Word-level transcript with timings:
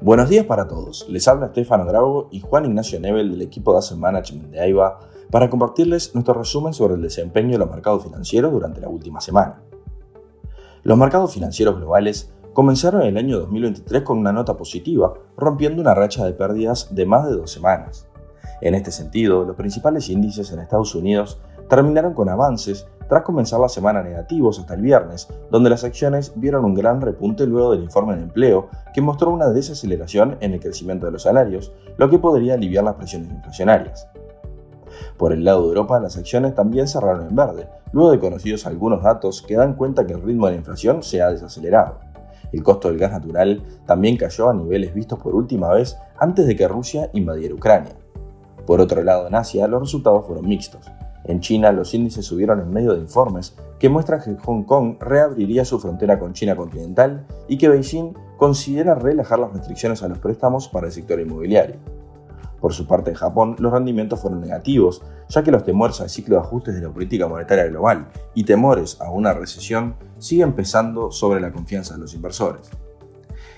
Buenos 0.00 0.28
días 0.28 0.46
para 0.46 0.68
todos. 0.68 1.08
Les 1.08 1.26
habla 1.26 1.46
Estefano 1.46 1.84
Grau 1.84 2.28
y 2.30 2.38
Juan 2.38 2.66
Ignacio 2.66 3.00
Nebel 3.00 3.32
del 3.32 3.42
equipo 3.42 3.72
de 3.72 3.78
Asset 3.78 3.98
Management 3.98 4.52
de 4.52 4.60
AIBA 4.60 5.00
para 5.28 5.50
compartirles 5.50 6.14
nuestro 6.14 6.34
resumen 6.34 6.72
sobre 6.72 6.94
el 6.94 7.02
desempeño 7.02 7.50
de 7.50 7.58
los 7.58 7.68
mercados 7.68 8.04
financieros 8.04 8.52
durante 8.52 8.80
la 8.80 8.88
última 8.88 9.20
semana. 9.20 9.60
Los 10.84 10.96
mercados 10.96 11.34
financieros 11.34 11.78
globales 11.78 12.32
comenzaron 12.52 13.02
el 13.02 13.16
año 13.16 13.40
2023 13.40 14.02
con 14.02 14.18
una 14.18 14.30
nota 14.32 14.56
positiva, 14.56 15.14
rompiendo 15.36 15.82
una 15.82 15.94
racha 15.94 16.24
de 16.24 16.32
pérdidas 16.32 16.94
de 16.94 17.04
más 17.04 17.28
de 17.28 17.34
dos 17.34 17.50
semanas. 17.50 18.06
En 18.60 18.76
este 18.76 18.92
sentido, 18.92 19.44
los 19.44 19.56
principales 19.56 20.08
índices 20.08 20.52
en 20.52 20.60
Estados 20.60 20.94
Unidos 20.94 21.40
terminaron 21.68 22.14
con 22.14 22.28
avances 22.28 22.86
tras 23.08 23.22
comenzar 23.22 23.60
la 23.60 23.68
semana 23.68 24.02
negativos 24.02 24.58
hasta 24.58 24.74
el 24.74 24.82
viernes, 24.82 25.28
donde 25.50 25.70
las 25.70 25.84
acciones 25.84 26.32
vieron 26.36 26.64
un 26.64 26.74
gran 26.74 27.00
repunte 27.00 27.46
luego 27.46 27.72
del 27.72 27.82
informe 27.82 28.16
de 28.16 28.22
empleo, 28.22 28.68
que 28.92 29.00
mostró 29.00 29.30
una 29.30 29.48
desaceleración 29.48 30.36
en 30.40 30.52
el 30.52 30.60
crecimiento 30.60 31.06
de 31.06 31.12
los 31.12 31.22
salarios, 31.22 31.72
lo 31.96 32.10
que 32.10 32.18
podría 32.18 32.54
aliviar 32.54 32.84
las 32.84 32.94
presiones 32.94 33.30
inflacionarias. 33.30 34.08
Por 35.16 35.32
el 35.32 35.44
lado 35.44 35.62
de 35.62 35.68
Europa, 35.68 36.00
las 36.00 36.16
acciones 36.16 36.54
también 36.54 36.86
cerraron 36.86 37.26
en 37.26 37.34
verde, 37.34 37.68
luego 37.92 38.10
de 38.10 38.18
conocidos 38.18 38.66
algunos 38.66 39.02
datos 39.02 39.42
que 39.42 39.56
dan 39.56 39.74
cuenta 39.74 40.06
que 40.06 40.12
el 40.12 40.22
ritmo 40.22 40.46
de 40.46 40.52
la 40.52 40.58
inflación 40.58 41.02
se 41.02 41.22
ha 41.22 41.30
desacelerado. 41.30 41.98
El 42.52 42.62
costo 42.62 42.88
del 42.88 42.98
gas 42.98 43.12
natural 43.12 43.62
también 43.86 44.16
cayó 44.16 44.48
a 44.48 44.54
niveles 44.54 44.94
vistos 44.94 45.18
por 45.18 45.34
última 45.34 45.70
vez 45.72 45.98
antes 46.18 46.46
de 46.46 46.56
que 46.56 46.68
Rusia 46.68 47.10
invadiera 47.12 47.54
Ucrania. 47.54 47.92
Por 48.66 48.80
otro 48.80 49.02
lado, 49.02 49.26
en 49.26 49.34
Asia 49.34 49.66
los 49.66 49.80
resultados 49.80 50.26
fueron 50.26 50.48
mixtos. 50.48 50.90
En 51.28 51.40
China, 51.40 51.72
los 51.72 51.92
índices 51.92 52.24
subieron 52.24 52.58
en 52.58 52.72
medio 52.72 52.94
de 52.94 53.00
informes 53.00 53.54
que 53.78 53.90
muestran 53.90 54.22
que 54.22 54.34
Hong 54.42 54.64
Kong 54.64 54.96
reabriría 54.98 55.64
su 55.64 55.78
frontera 55.78 56.18
con 56.18 56.32
China 56.32 56.56
continental 56.56 57.26
y 57.48 57.58
que 57.58 57.68
Beijing 57.68 58.14
considera 58.38 58.94
relajar 58.94 59.38
las 59.38 59.52
restricciones 59.52 60.02
a 60.02 60.08
los 60.08 60.18
préstamos 60.18 60.68
para 60.68 60.86
el 60.86 60.92
sector 60.92 61.20
inmobiliario. 61.20 61.76
Por 62.60 62.72
su 62.72 62.86
parte, 62.86 63.10
en 63.10 63.16
Japón, 63.16 63.56
los 63.58 63.70
rendimientos 63.70 64.20
fueron 64.20 64.40
negativos, 64.40 65.02
ya 65.28 65.42
que 65.42 65.52
los 65.52 65.64
temores 65.64 66.00
al 66.00 66.08
ciclo 66.08 66.36
de 66.36 66.40
ajustes 66.40 66.74
de 66.74 66.80
la 66.80 66.90
política 66.90 67.28
monetaria 67.28 67.66
global 67.66 68.08
y 68.34 68.44
temores 68.44 68.98
a 69.00 69.10
una 69.10 69.34
recesión 69.34 69.96
siguen 70.18 70.54
pesando 70.54 71.12
sobre 71.12 71.40
la 71.40 71.52
confianza 71.52 71.94
de 71.94 72.00
los 72.00 72.14
inversores. 72.14 72.70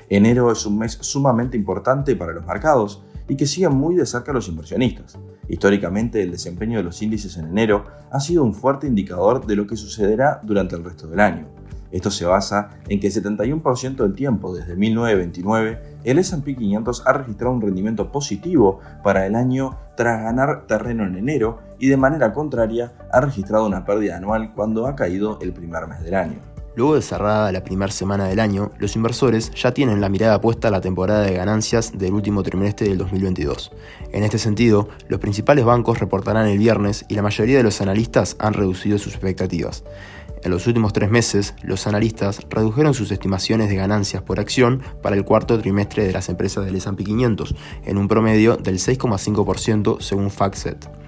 Enero 0.09 0.51
es 0.51 0.67
un 0.67 0.77
mes 0.77 0.99
sumamente 1.01 1.57
importante 1.57 2.17
para 2.17 2.33
los 2.33 2.45
mercados 2.45 3.01
y 3.31 3.37
que 3.37 3.47
sigan 3.47 3.77
muy 3.77 3.95
de 3.95 4.07
cerca 4.07 4.33
los 4.33 4.49
inversionistas. 4.49 5.17
Históricamente, 5.49 6.21
el 6.21 6.33
desempeño 6.33 6.79
de 6.79 6.83
los 6.83 7.01
índices 7.01 7.37
en 7.37 7.47
enero 7.47 7.87
ha 8.11 8.19
sido 8.19 8.43
un 8.43 8.55
fuerte 8.55 8.89
indicador 8.89 9.47
de 9.47 9.55
lo 9.55 9.69
que 9.69 9.77
sucederá 9.77 10.41
durante 10.43 10.75
el 10.75 10.83
resto 10.83 11.07
del 11.07 11.21
año. 11.21 11.47
Esto 11.93 12.11
se 12.11 12.25
basa 12.25 12.71
en 12.89 12.99
que 12.99 13.07
el 13.07 13.13
71% 13.13 13.97
del 13.97 14.15
tiempo 14.15 14.53
desde 14.53 14.75
1929 14.75 15.99
el 16.03 16.19
S&P 16.19 16.57
500 16.57 17.05
ha 17.07 17.13
registrado 17.13 17.55
un 17.55 17.61
rendimiento 17.61 18.11
positivo 18.11 18.81
para 19.05 19.27
el 19.27 19.37
año 19.37 19.79
tras 19.97 20.23
ganar 20.23 20.67
terreno 20.67 21.05
en 21.05 21.17
enero 21.17 21.61
y 21.79 21.89
de 21.89 21.97
manera 21.97 22.33
contraria 22.33 22.93
ha 23.13 23.21
registrado 23.21 23.67
una 23.67 23.85
pérdida 23.85 24.17
anual 24.17 24.55
cuando 24.55 24.87
ha 24.87 24.97
caído 24.97 25.39
el 25.41 25.53
primer 25.53 25.87
mes 25.87 26.03
del 26.03 26.15
año. 26.15 26.39
Luego 26.81 26.95
de 26.95 27.03
cerrada 27.03 27.53
la 27.53 27.63
primera 27.63 27.93
semana 27.93 28.25
del 28.27 28.41
año, 28.41 28.73
los 28.79 28.97
inversores 28.97 29.51
ya 29.51 29.75
tienen 29.75 30.01
la 30.01 30.09
mirada 30.09 30.41
puesta 30.41 30.69
a 30.69 30.71
la 30.71 30.81
temporada 30.81 31.21
de 31.21 31.35
ganancias 31.35 31.93
del 31.99 32.15
último 32.15 32.43
trimestre 32.43 32.89
del 32.89 32.97
2022. 32.97 33.71
En 34.13 34.25
este 34.25 34.39
sentido, 34.39 34.89
los 35.07 35.21
principales 35.21 35.67
bancos 35.67 35.99
reportarán 35.99 36.47
el 36.47 36.57
viernes 36.57 37.05
y 37.07 37.17
la 37.17 37.23
mayoría 37.23 37.59
de 37.59 37.65
los 37.65 37.83
analistas 37.83 38.35
han 38.39 38.55
reducido 38.55 38.97
sus 38.97 39.13
expectativas. 39.13 39.85
En 40.43 40.51
los 40.53 40.67
últimos 40.67 40.95
tres 40.95 41.11
meses, 41.11 41.53
los 41.63 41.87
analistas 41.87 42.41
redujeron 42.49 42.95
sus 42.95 43.13
estimaciones 43.13 43.69
de 43.69 43.77
ganancias 43.77 44.23
por 44.23 44.41
acción 44.41 44.81
para 45.03 45.17
el 45.17 45.27
cuarto 45.27 45.59
trimestre 45.59 46.07
de 46.07 46.15
las 46.15 46.31
empresas 46.31 46.65
del 46.65 46.77
S&P 46.77 47.05
500, 47.05 47.57
en 47.85 47.99
un 47.99 48.09
promedio 48.09 48.57
del 48.57 48.79
6,5% 48.79 50.01
según 50.01 50.31
FactSet. 50.31 51.00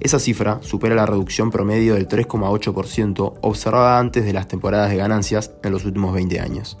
Esa 0.00 0.18
cifra 0.18 0.58
supera 0.62 0.94
la 0.94 1.06
reducción 1.06 1.50
promedio 1.50 1.94
del 1.94 2.06
3,8% 2.06 3.38
observada 3.40 3.98
antes 3.98 4.24
de 4.24 4.32
las 4.32 4.46
temporadas 4.46 4.90
de 4.90 4.96
ganancias 4.96 5.52
en 5.62 5.72
los 5.72 5.84
últimos 5.84 6.12
20 6.12 6.38
años. 6.40 6.78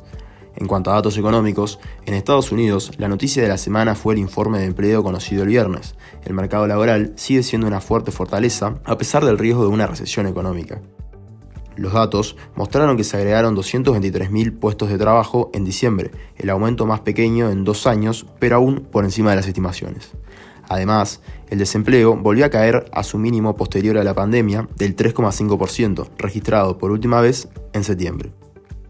En 0.56 0.66
cuanto 0.66 0.90
a 0.90 0.94
datos 0.94 1.18
económicos, 1.18 1.78
en 2.06 2.14
Estados 2.14 2.52
Unidos 2.52 2.92
la 2.98 3.08
noticia 3.08 3.42
de 3.42 3.48
la 3.48 3.58
semana 3.58 3.94
fue 3.94 4.14
el 4.14 4.20
informe 4.20 4.58
de 4.58 4.66
empleo 4.66 5.02
conocido 5.02 5.42
el 5.42 5.48
viernes. 5.48 5.94
El 6.24 6.34
mercado 6.34 6.66
laboral 6.66 7.12
sigue 7.16 7.42
siendo 7.42 7.66
una 7.66 7.80
fuerte 7.80 8.10
fortaleza 8.10 8.78
a 8.84 8.96
pesar 8.96 9.24
del 9.24 9.38
riesgo 9.38 9.62
de 9.62 9.68
una 9.68 9.86
recesión 9.86 10.26
económica. 10.26 10.80
Los 11.76 11.92
datos 11.92 12.36
mostraron 12.54 12.96
que 12.96 13.04
se 13.04 13.18
agregaron 13.18 13.54
223.000 13.54 14.58
puestos 14.58 14.88
de 14.88 14.96
trabajo 14.96 15.50
en 15.52 15.64
diciembre, 15.64 16.10
el 16.36 16.48
aumento 16.48 16.86
más 16.86 17.00
pequeño 17.00 17.50
en 17.50 17.64
dos 17.64 17.86
años, 17.86 18.26
pero 18.38 18.56
aún 18.56 18.88
por 18.90 19.04
encima 19.04 19.30
de 19.30 19.36
las 19.36 19.46
estimaciones. 19.46 20.12
Además, 20.68 21.20
el 21.48 21.58
desempleo 21.58 22.16
volvió 22.16 22.44
a 22.46 22.50
caer 22.50 22.90
a 22.92 23.02
su 23.02 23.18
mínimo 23.18 23.56
posterior 23.56 23.98
a 23.98 24.04
la 24.04 24.14
pandemia 24.14 24.68
del 24.76 24.96
3,5%, 24.96 26.08
registrado 26.18 26.78
por 26.78 26.90
última 26.90 27.20
vez 27.20 27.48
en 27.72 27.84
septiembre. 27.84 28.32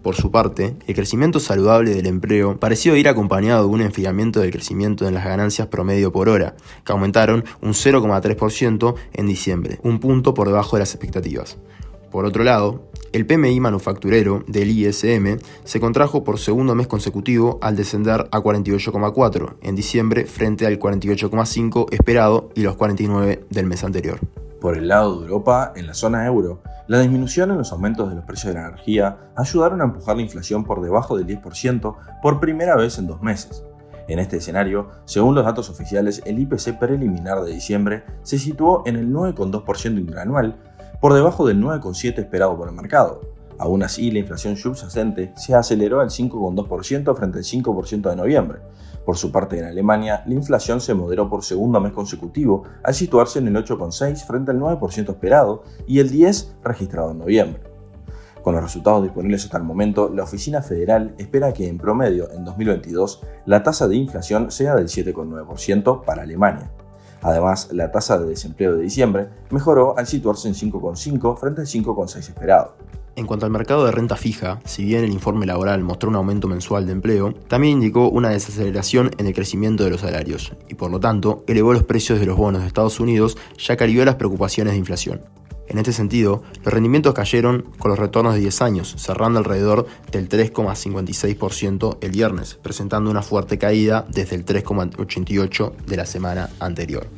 Por 0.07 0.15
su 0.15 0.31
parte, 0.31 0.77
el 0.87 0.95
crecimiento 0.95 1.41
saludable 1.41 1.93
del 1.93 2.07
empleo 2.07 2.61
pareció 2.61 2.95
ir 2.95 3.09
acompañado 3.09 3.67
de 3.67 3.75
un 3.75 3.81
enfriamiento 3.81 4.39
del 4.39 4.53
crecimiento 4.53 5.09
en 5.09 5.15
las 5.15 5.25
ganancias 5.25 5.67
promedio 5.67 6.13
por 6.13 6.29
hora, 6.29 6.55
que 6.85 6.93
aumentaron 6.93 7.45
un 7.61 7.73
0,3% 7.73 8.95
en 9.15 9.27
diciembre, 9.27 9.81
un 9.83 9.99
punto 9.99 10.33
por 10.33 10.47
debajo 10.47 10.77
de 10.77 10.81
las 10.81 10.95
expectativas. 10.95 11.59
Por 12.13 12.25
otro 12.25 12.45
lado, 12.45 12.89
el 13.13 13.27
PMI 13.27 13.61
manufacturero 13.61 14.45
del 14.47 14.71
ISM 14.71 15.39
se 15.65 15.81
contrajo 15.81 16.25
por 16.25 16.39
segundo 16.39 16.75
mes 16.75 16.87
consecutivo 16.87 17.59
al 17.63 17.77
descender 17.77 18.29
a 18.31 18.41
48,4 18.41 19.57
en 19.63 19.77
diciembre 19.77 20.27
frente 20.27 20.67
al 20.67 20.79
48,5 20.79 21.93
esperado 21.93 22.51
y 22.55 22.63
los 22.63 22.77
49 22.77 23.45
del 23.51 23.67
mes 23.67 23.85
anterior. 23.85 24.19
Por 24.61 24.77
el 24.77 24.89
lado 24.89 25.21
de 25.21 25.27
Europa, 25.27 25.73
en 25.77 25.87
la 25.87 25.95
zona 25.95 26.27
euro, 26.27 26.63
la 26.89 27.01
disminución 27.01 27.51
en 27.51 27.59
los 27.59 27.73
aumentos 27.73 28.09
de 28.09 28.17
los 28.17 28.25
precios 28.25 28.55
de 28.55 28.61
la 28.61 28.69
energía 28.69 29.31
ayudaron 29.37 29.81
a 29.81 29.85
empujar 29.85 30.17
la 30.17 30.23
inflación 30.23 30.65
por 30.65 30.81
debajo 30.81 31.17
del 31.17 31.27
10% 31.27 31.97
por 32.23 32.41
primera 32.41 32.77
vez 32.77 32.99
en 32.99 33.07
dos 33.07 33.23
meses. 33.23 33.65
En 34.09 34.21
este 34.21 34.37
escenario, 34.37 34.89
según 35.05 35.35
los 35.35 35.45
datos 35.45 35.69
oficiales, 35.69 36.23
el 36.27 36.39
IPC 36.39 36.79
preliminar 36.79 37.43
de 37.43 37.53
diciembre 37.53 38.05
se 38.23 38.39
situó 38.39 38.85
en 38.87 38.97
el 38.97 39.13
9,2% 39.13 39.99
interanual, 39.99 40.57
por 41.07 41.15
debajo 41.15 41.47
del 41.47 41.63
9,7% 41.63 42.19
esperado 42.19 42.57
por 42.57 42.69
el 42.69 42.75
mercado. 42.75 43.21
Aún 43.59 43.85
así, 43.85 44.11
la 44.11 44.19
inflación 44.19 44.57
subyacente 44.57 45.33
se 45.37 45.55
aceleró 45.55 46.01
al 46.01 46.09
5,2% 46.09 47.17
frente 47.17 47.39
al 47.39 47.45
5% 47.45 48.11
de 48.11 48.17
noviembre. 48.17 48.59
Por 49.05 49.17
su 49.17 49.31
parte, 49.31 49.57
en 49.57 49.67
Alemania, 49.67 50.25
la 50.27 50.35
inflación 50.35 50.81
se 50.81 50.95
moderó 50.95 51.29
por 51.29 51.45
segundo 51.45 51.79
mes 51.81 51.93
consecutivo 51.93 52.65
al 52.83 52.93
situarse 52.93 53.39
en 53.39 53.47
el 53.47 53.55
8,6% 53.55 54.27
frente 54.27 54.51
al 54.51 54.59
9% 54.59 55.11
esperado 55.11 55.63
y 55.87 56.01
el 56.01 56.11
10% 56.11 56.57
registrado 56.65 57.13
en 57.13 57.19
noviembre. 57.19 57.63
Con 58.43 58.55
los 58.55 58.65
resultados 58.65 59.05
disponibles 59.05 59.45
hasta 59.45 59.59
el 59.59 59.63
momento, 59.63 60.11
la 60.13 60.25
Oficina 60.25 60.61
Federal 60.61 61.15
espera 61.19 61.53
que 61.53 61.69
en 61.69 61.79
promedio 61.79 62.33
en 62.33 62.45
2022 62.45 63.23
la 63.45 63.63
tasa 63.63 63.87
de 63.87 63.95
inflación 63.95 64.51
sea 64.51 64.75
del 64.75 64.89
7,9% 64.89 66.05
para 66.05 66.23
Alemania. 66.23 66.73
Además, 67.27 67.71
la 67.73 67.91
tasa 67.91 68.19
de 68.19 68.29
desempleo 68.29 68.77
de 68.77 68.85
diciembre 68.85 69.27
mejoró 69.51 69.99
al 69.99 70.07
situarse 70.07 70.47
en 70.47 70.55
5,5 70.55 71.37
frente 71.37 71.63
al 71.63 71.67
5,6 71.67 72.19
esperado. 72.19 72.77
En 73.17 73.27
cuanto 73.27 73.47
al 73.47 73.51
mercado 73.51 73.85
de 73.85 73.91
renta 73.91 74.15
fija, 74.15 74.61
si 74.65 74.85
bien 74.85 75.03
el 75.03 75.11
informe 75.11 75.45
laboral 75.45 75.83
mostró 75.83 76.09
un 76.09 76.15
aumento 76.15 76.47
mensual 76.47 76.87
de 76.87 76.93
empleo, 76.93 77.35
también 77.49 77.79
indicó 77.79 78.09
una 78.11 78.29
desaceleración 78.29 79.11
en 79.19 79.27
el 79.27 79.35
crecimiento 79.35 79.83
de 79.83 79.91
los 79.91 80.03
salarios 80.03 80.53
y 80.69 80.75
por 80.75 80.93
lo 80.93 81.01
tanto 81.01 81.43
elevó 81.49 81.73
los 81.73 81.83
precios 81.83 82.21
de 82.21 82.27
los 82.27 82.37
bonos 82.37 82.61
de 82.61 82.69
Estados 82.69 83.01
Unidos 83.01 83.37
ya 83.59 83.77
que 83.77 83.83
alivió 83.83 84.05
las 84.05 84.15
preocupaciones 84.15 84.75
de 84.75 84.79
inflación. 84.79 85.23
En 85.69 85.79
este 85.79 85.93
sentido, 85.93 86.43
los 86.65 86.73
rendimientos 86.73 87.15
cayeron 87.15 87.63
con 87.79 87.91
los 87.91 87.99
retornos 87.99 88.35
de 88.35 88.41
10 88.41 88.63
años, 88.63 88.95
cerrando 88.99 89.39
alrededor 89.39 89.87
del 90.13 90.29
3,56% 90.29 91.99
el 92.01 92.11
viernes, 92.13 92.59
presentando 92.63 93.11
una 93.11 93.23
fuerte 93.23 93.59
caída 93.59 94.07
desde 94.09 94.37
el 94.37 94.45
3,88% 94.45 95.73
de 95.87 95.97
la 95.97 96.07
semana 96.07 96.51
anterior. 96.61 97.09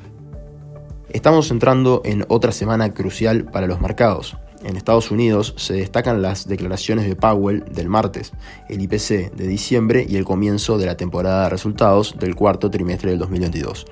Estamos 1.11 1.51
entrando 1.51 2.03
en 2.05 2.25
otra 2.29 2.53
semana 2.53 2.93
crucial 2.93 3.45
para 3.45 3.67
los 3.67 3.81
mercados. 3.81 4.37
En 4.65 4.77
Estados 4.77 5.11
Unidos 5.11 5.55
se 5.57 5.75
destacan 5.75 6.21
las 6.21 6.49
declaraciones 6.49 7.07
de 7.07 7.15
Powell 7.15 7.65
del 7.71 7.89
martes, 7.89 8.33
el 8.69 8.83
IPC 8.83 9.33
de 9.33 9.47
diciembre 9.47 10.05
y 10.09 10.17
el 10.17 10.25
comienzo 10.25 10.79
de 10.79 10.87
la 10.87 10.97
temporada 10.97 11.45
de 11.45 11.51
resultados 11.51 12.17
del 12.19 12.35
cuarto 12.35 12.69
trimestre 12.71 13.11
del 13.11 13.21
2022. 13.21 13.87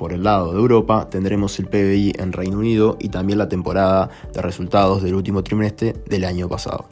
Por 0.00 0.14
el 0.14 0.22
lado 0.22 0.54
de 0.54 0.58
Europa 0.58 1.10
tendremos 1.10 1.58
el 1.58 1.66
PBI 1.66 2.14
en 2.18 2.32
Reino 2.32 2.56
Unido 2.56 2.96
y 2.98 3.10
también 3.10 3.38
la 3.38 3.50
temporada 3.50 4.08
de 4.32 4.40
resultados 4.40 5.02
del 5.02 5.14
último 5.14 5.42
trimestre 5.42 5.94
del 6.06 6.24
año 6.24 6.48
pasado. 6.48 6.88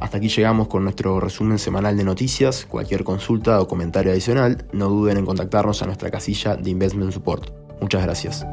Hasta 0.00 0.16
aquí 0.16 0.30
llegamos 0.30 0.66
con 0.66 0.82
nuestro 0.82 1.20
resumen 1.20 1.58
semanal 1.58 1.94
de 1.94 2.04
noticias. 2.04 2.64
Cualquier 2.64 3.04
consulta 3.04 3.60
o 3.60 3.68
comentario 3.68 4.12
adicional, 4.12 4.64
no 4.72 4.88
duden 4.88 5.18
en 5.18 5.26
contactarnos 5.26 5.82
a 5.82 5.84
nuestra 5.84 6.10
casilla 6.10 6.56
de 6.56 6.70
Investment 6.70 7.12
Support. 7.12 7.50
Muchas 7.82 8.02
gracias. 8.02 8.46